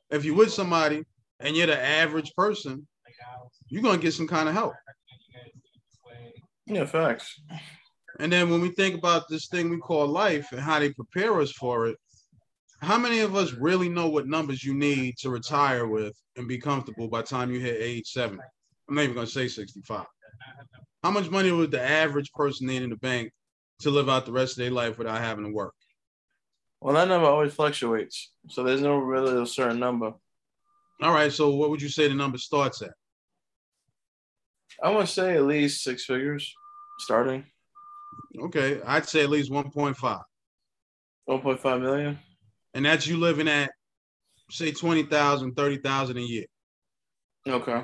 [0.09, 1.03] If you with somebody
[1.39, 2.87] and you're the average person,
[3.69, 4.73] you're gonna get some kind of help.
[6.65, 7.39] Yeah, facts.
[8.19, 11.39] And then when we think about this thing we call life and how they prepare
[11.39, 11.97] us for it,
[12.81, 16.57] how many of us really know what numbers you need to retire with and be
[16.57, 18.41] comfortable by the time you hit age 70?
[18.89, 20.05] I'm not even gonna say 65.
[21.03, 23.31] How much money would the average person need in the bank
[23.79, 25.73] to live out the rest of their life without having to work?
[26.79, 28.31] Well, that number always fluctuates.
[28.49, 30.13] So there's no really a certain number.
[31.01, 32.91] All right, so what would you say the number starts at?
[34.81, 36.53] I want to say at least six figures
[36.99, 37.45] starting.
[38.39, 40.23] Okay, I'd say at least 1.5.
[41.29, 42.19] 1.5 million.
[42.73, 43.71] And that's you living at
[44.49, 46.45] say 20,000, 30,000 a year.
[47.47, 47.83] Okay.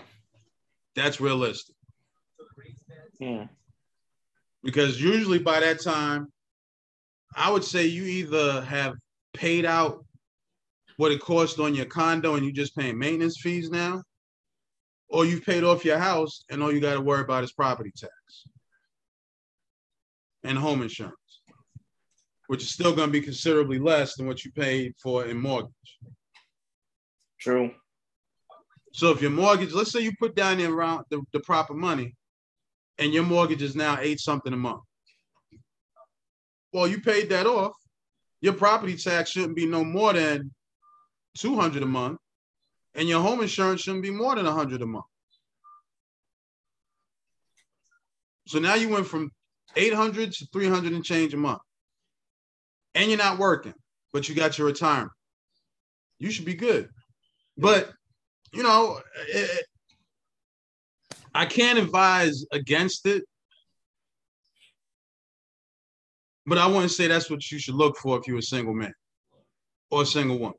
[0.95, 1.75] That's realistic.
[3.19, 3.47] Yeah.
[4.63, 6.31] Because usually by that time,
[7.35, 8.95] I would say you either have
[9.33, 10.05] paid out
[10.97, 14.03] what it cost on your condo and you're just paying maintenance fees now,
[15.09, 17.91] or you've paid off your house and all you got to worry about is property
[17.95, 18.13] tax
[20.43, 21.41] and home insurance,
[22.47, 25.71] which is still going to be considerably less than what you paid for in mortgage.
[27.39, 27.71] True.
[28.93, 32.15] So if your mortgage, let's say you put down the around the, the proper money,
[32.99, 34.83] and your mortgage is now eight something a month.
[36.73, 37.73] Well, you paid that off.
[38.41, 40.51] Your property tax shouldn't be no more than
[41.37, 42.19] 200 a month,
[42.95, 45.05] and your home insurance shouldn't be more than 100 a month.
[48.47, 49.31] So now you went from
[49.75, 51.61] 800 to 300 and change a month.
[52.95, 53.73] And you're not working,
[54.11, 55.11] but you got your retirement.
[56.19, 56.89] You should be good.
[57.57, 57.91] But,
[58.51, 59.65] you know, it,
[61.33, 63.23] I can't advise against it.
[66.45, 68.93] But I wouldn't say that's what you should look for if you're a single man
[69.89, 70.57] or a single woman.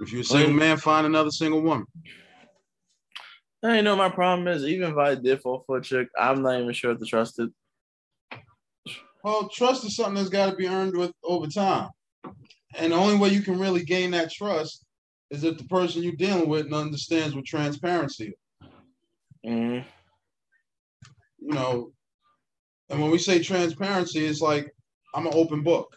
[0.00, 1.86] If you're a single man, find another single woman.
[3.62, 6.60] I know my problem is even if I did fall for a chick, I'm not
[6.60, 7.50] even sure if to trust it.
[9.22, 11.88] Well, trust is something that's got to be earned with over time.
[12.76, 14.84] And the only way you can really gain that trust
[15.30, 18.68] is if the person you're dealing with understands what transparency is.
[19.46, 19.88] Mm-hmm.
[21.38, 21.92] You know,
[22.94, 24.72] and when we say transparency, it's like
[25.16, 25.96] I'm an open book.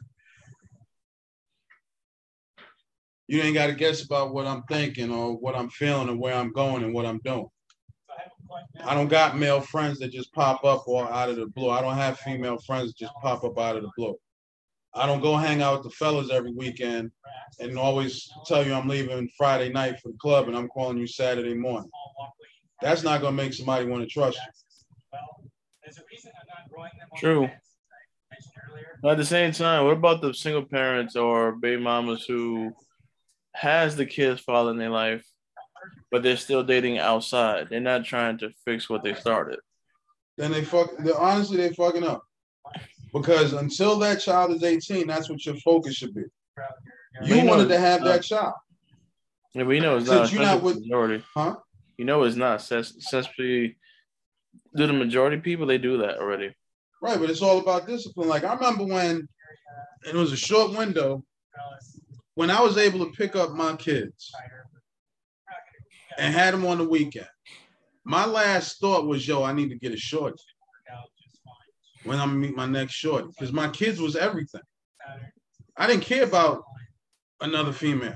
[3.28, 6.34] You ain't got to guess about what I'm thinking or what I'm feeling or where
[6.34, 7.50] I'm going and what I'm doing.
[8.84, 11.70] I don't got male friends that just pop up or out of the blue.
[11.70, 14.16] I don't have female friends that just pop up out of the blue.
[14.96, 17.12] I don't go hang out with the fellas every weekend
[17.60, 21.06] and always tell you I'm leaving Friday night for the club and I'm calling you
[21.06, 21.92] Saturday morning.
[22.82, 25.20] That's not gonna make somebody want to trust you.
[27.18, 27.50] True.
[29.02, 32.74] But at the same time, what about the single parents or baby mamas who
[33.54, 35.26] has the kids father in their life,
[36.12, 37.68] but they're still dating outside?
[37.70, 39.60] They're not trying to fix what they started.
[40.38, 40.92] Then they fuck.
[41.00, 42.24] They're honestly they fucking up
[43.14, 46.24] because until that child is 18, that's what your focus should be.
[47.24, 48.54] You wanted to have that child.
[49.54, 51.24] Yeah, but you know it's not, Since you're not with- majority.
[51.36, 51.56] Huh?
[51.98, 52.60] You know it's not.
[52.72, 53.78] Especially
[54.76, 56.54] do the majority of people they do that already.
[57.02, 58.28] Right, but it's all about discipline.
[58.28, 59.28] Like I remember when
[60.08, 61.24] it was a short window
[62.36, 64.32] when I was able to pick up my kids
[66.18, 67.28] and had them on the weekend.
[68.04, 70.42] My last thought was, yo, I need to get a shorty
[72.04, 74.62] when gonna meet my next shorty because my kids was everything.
[75.76, 76.64] I didn't care about
[77.42, 78.16] another female.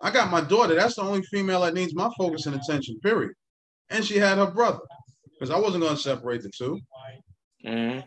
[0.00, 0.74] I got my daughter.
[0.74, 3.00] That's the only female that needs my focus and attention.
[3.00, 3.32] Period.
[3.90, 4.80] And she had her brother
[5.38, 6.80] because I wasn't gonna separate the two.
[7.64, 8.00] hmm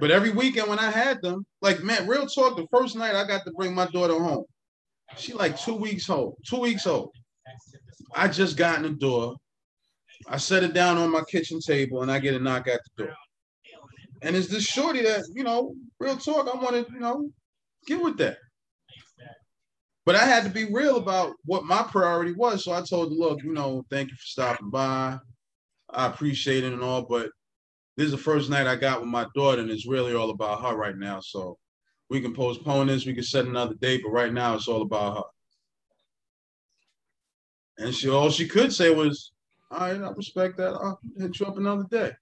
[0.00, 3.26] But every weekend when I had them, like man, real talk, the first night I
[3.26, 4.44] got to bring my daughter home.
[5.16, 7.12] She like two weeks old, two weeks old.
[8.14, 9.36] I just got in the door.
[10.28, 13.04] I set it down on my kitchen table and I get a knock at the
[13.04, 13.14] door.
[14.22, 17.30] And it's this shorty that, you know, real talk, I want to, you know,
[17.86, 18.38] get with that.
[20.04, 22.64] But I had to be real about what my priority was.
[22.64, 25.18] So I told her, look, you know, thank you for stopping by.
[25.90, 27.30] I appreciate it and all, but
[27.96, 30.62] this is the first night I got with my daughter, and it's really all about
[30.62, 31.20] her right now.
[31.20, 31.58] So
[32.10, 35.16] we can postpone this, we can set another date, but right now it's all about
[35.16, 37.84] her.
[37.84, 39.32] And she all she could say was,
[39.70, 40.74] All right, I respect that.
[40.74, 42.12] I'll hit you up another day.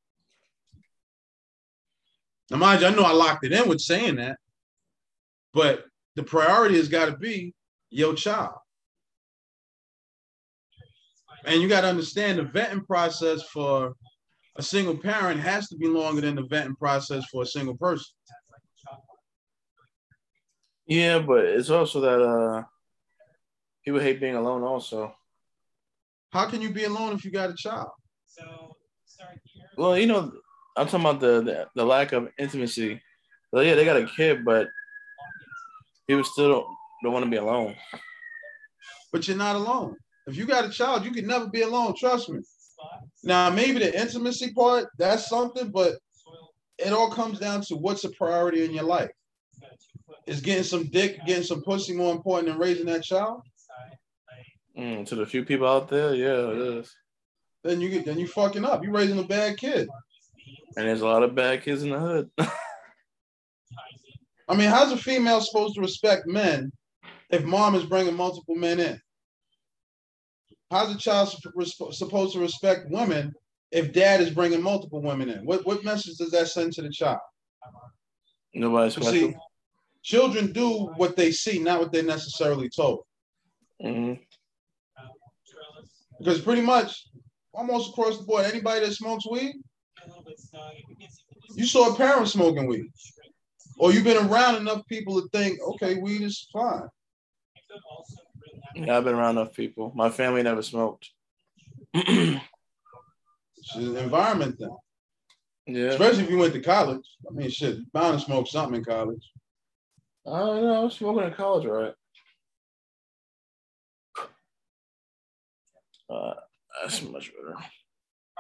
[2.50, 4.38] Now, mind you, I know I locked it in with saying that,
[5.52, 7.54] but the priority has got to be
[7.90, 8.54] your child.
[11.46, 13.94] And you got to understand the vetting process for
[14.56, 18.12] a single parent has to be longer than the vetting process for a single person.
[20.86, 22.62] Yeah, but it's also that uh
[23.84, 25.14] people hate being alone also.
[26.32, 27.90] How can you be alone if you got a child?
[28.26, 28.76] So
[29.76, 30.32] Well, you know,
[30.76, 33.00] I'm talking about the the, the lack of intimacy.
[33.52, 34.68] Well, yeah, they got a kid, but
[36.08, 36.66] people still don't,
[37.02, 37.76] don't want to be alone.
[39.12, 39.96] But you're not alone.
[40.26, 41.94] If you got a child, you can never be alone.
[41.96, 42.40] Trust me.
[43.22, 45.94] Now, maybe the intimacy part, that's something, but
[46.78, 49.10] it all comes down to what's a priority in your life.
[50.26, 53.42] Is getting some dick, getting some pussy more important than raising that child?
[54.76, 56.94] Mm, to the few people out there, yeah, it is.
[57.62, 58.84] Then you get then you fucking up.
[58.84, 59.88] You raising a bad kid.
[60.76, 62.30] And there's a lot of bad kids in the hood.
[64.48, 66.70] I mean, how's a female supposed to respect men
[67.30, 69.00] if mom is bringing multiple men in?
[70.70, 71.28] How's a child
[71.92, 73.32] supposed to respect women
[73.70, 75.44] if dad is bringing multiple women in?
[75.44, 77.20] What what message does that send to the child?
[78.54, 79.12] Nobody's special.
[79.12, 79.36] See,
[80.02, 83.00] children do what they see, not what they're necessarily told.
[83.82, 84.22] Mm-hmm.
[86.18, 87.08] Because pretty much,
[87.52, 89.54] almost across the board, anybody that smokes weed,
[91.54, 92.86] you saw a parent smoking weed,
[93.78, 96.88] or you've been around enough people to think, okay, weed is fine.
[98.76, 99.90] Yeah, I've been around enough people.
[99.94, 101.10] My family never smoked.
[101.94, 102.40] it's
[103.74, 104.76] an environment thing.
[105.66, 105.86] Yeah.
[105.86, 107.04] Especially if you went to college.
[107.28, 109.32] I mean, shit, bound to smoke something in college.
[110.26, 110.74] I don't know.
[110.74, 111.94] I was smoking in college, right?
[116.10, 116.34] Uh,
[116.82, 117.56] that's much better.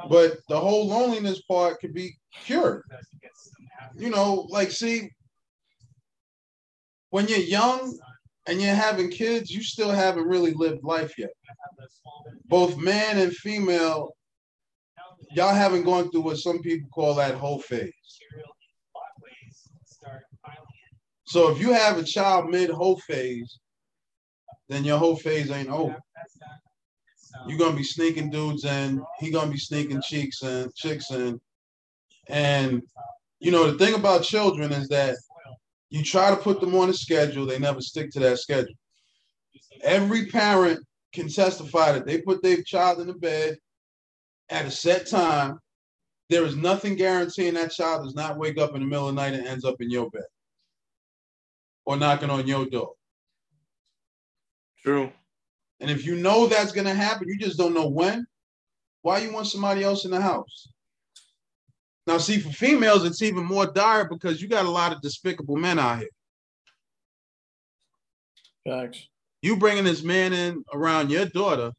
[0.08, 2.82] But the whole loneliness part could be cured.
[3.96, 5.10] You know, like, see,
[7.10, 7.98] when you're young
[8.46, 11.30] and you're having kids, you still haven't really lived life yet.
[12.46, 14.14] Both man and female,
[15.32, 17.92] y'all haven't gone through what some people call that whole phase.
[21.24, 23.58] So if you have a child mid whole phase,
[24.68, 25.96] then your whole phase ain't over.
[27.46, 29.02] You're gonna be sneaking dudes in.
[29.18, 31.40] He gonna be sneaking cheeks and chicks in.
[32.28, 32.82] And
[33.40, 35.16] you know the thing about children is that
[35.90, 38.74] you try to put them on a schedule, they never stick to that schedule.
[39.82, 43.56] Every parent can testify that they put their child in the bed
[44.50, 45.58] at a set time.
[46.28, 49.20] There is nothing guaranteeing that child does not wake up in the middle of the
[49.20, 50.24] night and ends up in your bed
[51.84, 52.92] or knocking on your door.
[54.82, 55.12] True.
[55.80, 58.26] And if you know that's going to happen, you just don't know when,
[59.02, 60.68] why you want somebody else in the house?
[62.06, 65.56] Now, see, for females, it's even more dire because you got a lot of despicable
[65.56, 66.08] men out here.
[68.66, 69.08] Facts.
[69.42, 71.72] You bringing this man in around your daughter,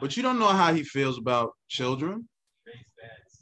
[0.00, 2.28] but you don't know how he feels about children.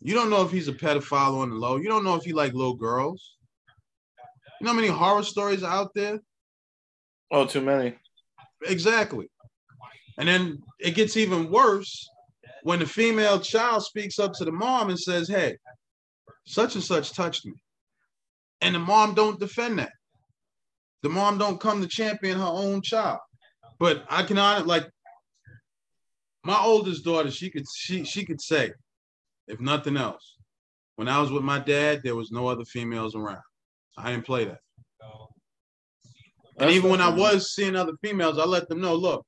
[0.01, 1.77] You don't know if he's a pedophile on the low.
[1.77, 3.37] You don't know if he like little girls.
[4.61, 6.21] You know how many horror stories are out there?
[7.31, 7.97] Oh, too many.
[8.67, 9.29] Exactly.
[10.19, 12.09] And then it gets even worse
[12.63, 15.57] when the female child speaks up to the mom and says, Hey,
[16.47, 17.53] such and such touched me.
[18.61, 19.93] And the mom don't defend that.
[21.03, 23.19] The mom don't come to champion her own child.
[23.79, 24.89] But I can honor like
[26.45, 28.73] my oldest daughter, she could she she could say,
[29.49, 30.37] if nothing else,
[30.97, 33.43] when I was with my dad, there was no other females around.
[33.97, 34.59] I didn't play that.
[36.59, 39.27] And even when I was seeing other females, I let them know, look,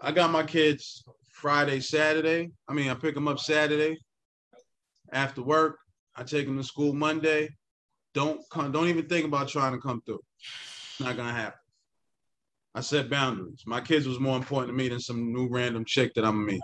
[0.00, 2.50] I got my kids Friday, Saturday.
[2.68, 3.98] I mean, I pick them up Saturday
[5.12, 5.76] after work.
[6.16, 7.48] I take them to school Monday.
[8.14, 10.20] Don't come, don't even think about trying to come through.
[10.90, 11.58] It's not gonna happen.
[12.74, 13.62] I set boundaries.
[13.66, 16.52] My kids was more important to me than some new random chick that I'm gonna
[16.52, 16.62] meet.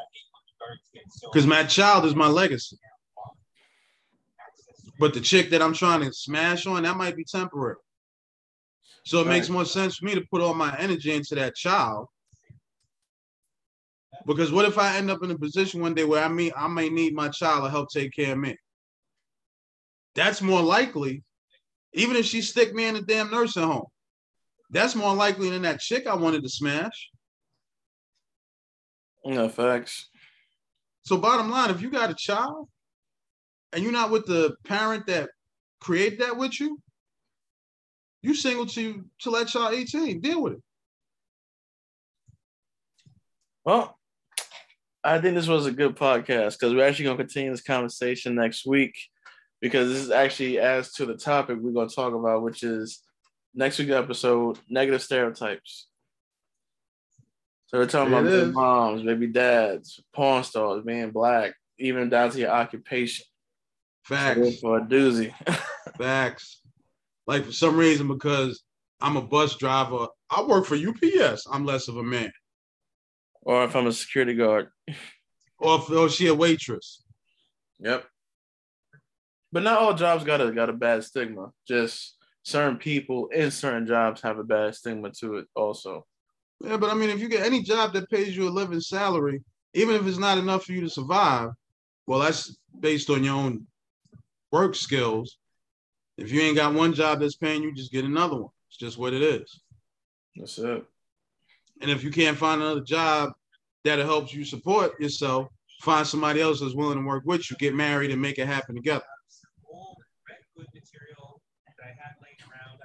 [1.25, 2.79] Because my child is my legacy.
[4.99, 7.77] But the chick that I'm trying to smash on, that might be temporary.
[9.05, 9.31] So it right.
[9.31, 12.09] makes more sense for me to put all my energy into that child
[14.27, 16.69] Because what if I end up in a position one day where I mean I
[16.69, 18.57] may need my child to help take care of me?
[20.15, 21.23] That's more likely,
[21.95, 23.87] even if she stick me in a damn nursing home.
[24.71, 27.11] That's more likely than that chick I wanted to smash.
[29.25, 30.09] No facts.
[31.05, 32.69] So bottom line, if you got a child
[33.73, 35.31] and you're not with the parent that
[35.81, 36.81] created that with you,
[38.23, 40.21] you single to till that child 18.
[40.21, 40.63] Deal with it.
[43.65, 43.99] Well,
[45.05, 48.67] I think this was a good podcast because we're actually gonna continue this conversation next
[48.67, 48.95] week
[49.63, 53.01] because this is actually as to the topic we're gonna talk about, which is
[53.55, 55.87] next week's episode, negative stereotypes.
[57.67, 62.39] So we're talking It about moms, baby dads, porn stars, being black, even down to
[62.39, 63.25] your occupation.
[64.05, 64.59] Facts.
[64.59, 65.33] For a doozy.
[65.97, 66.61] Facts.
[67.27, 68.63] Like for some reason, because
[69.01, 71.47] I'm a bus driver, I work for UPS.
[71.51, 72.33] I'm less of a man.
[73.43, 74.69] or if I'm a security guard.
[75.59, 77.05] Or if or she a waitress.
[77.79, 78.05] Yep.
[79.53, 81.53] But not all jobs got a got a bad stigma.
[81.69, 86.07] Just certain people in certain jobs have a bad stigma to it also.
[86.61, 89.43] Yeah, but I mean, if you get any job that pays you a living salary,
[89.75, 91.51] even if it's not enough for you to survive,
[92.07, 93.67] well, that's based on your own
[94.51, 95.39] work skills.
[96.19, 98.51] If you ain't got one job that's paying you, just get another one.
[98.69, 99.61] It's just what it is.
[100.37, 100.85] That's it.
[101.81, 103.33] And if you can't find another job
[103.85, 105.49] that helps you support yourself,
[105.81, 108.75] find somebody else that's willing to work with you, get married, and make it happen
[108.75, 109.05] together.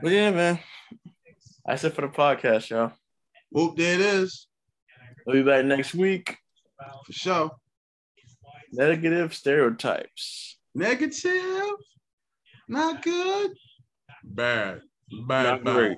[0.01, 0.59] But yeah, man.
[1.65, 2.93] That's it for the podcast, y'all.
[3.51, 4.47] Whoop, there it is.
[5.25, 6.37] We'll be back next week.
[7.05, 7.51] For sure.
[8.71, 10.57] Negative stereotypes.
[10.75, 11.71] Negative.
[12.67, 13.51] Not good.
[14.23, 14.81] Bad.
[15.27, 15.43] Bad.
[15.43, 15.75] Not bad.
[15.75, 15.97] great.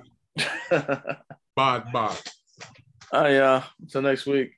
[1.56, 2.18] Bad, bad.
[3.12, 3.64] All right, y'all.
[3.80, 4.52] Until next week.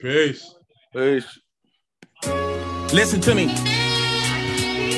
[0.00, 0.54] Peace.
[0.92, 1.38] Peace.
[2.92, 3.48] Listen to me.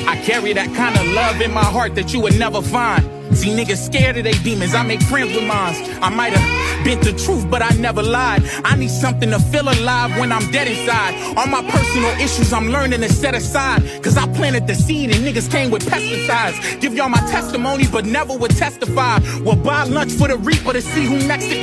[0.07, 3.16] I carry that kind of love in my heart that you would never find.
[3.37, 4.73] See niggas scared of they demons.
[4.73, 5.77] I make friends with mines.
[6.01, 8.41] I might have been the truth, but I never lied.
[8.65, 11.13] I need something to feel alive when I'm dead inside.
[11.37, 13.83] All my personal issues I'm learning to set aside.
[14.01, 16.81] Cause I planted the seed and niggas came with pesticides.
[16.81, 19.19] Give y'all my testimony, but never would testify.
[19.45, 21.57] Will buy lunch for the reaper to see who next to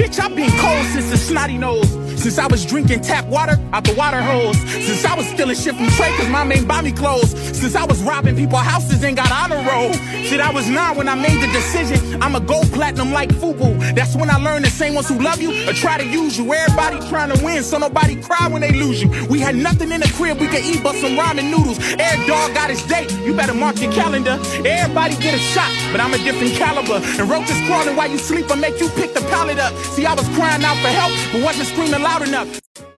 [0.00, 2.09] Bitch, I've been cold since the snotty nose.
[2.20, 4.58] Since I was drinking tap water out the water hose.
[4.70, 7.30] Since I was stealing shit from Trey cause mom ain't buy me clothes.
[7.58, 9.92] Since I was robbing people's houses and got on honor roll.
[10.24, 12.22] Shit, I was nine when I made the decision.
[12.22, 13.94] I'ma go platinum like Fubu.
[13.94, 16.52] That's when I learned the same ones who love you or try to use you.
[16.52, 19.08] Everybody trying to win so nobody cry when they lose you.
[19.28, 21.78] We had nothing in the crib we could eat but some ramen noodles.
[21.98, 23.10] Every dog got his date.
[23.24, 24.38] You better mark your calendar.
[24.64, 27.00] Everybody get a shot, but I'm a different caliber.
[27.18, 29.74] And roaches crawling while you sleep and make you pick the pallet up.
[29.96, 32.89] See, I was crying out for help, but wasn't screaming loud enough.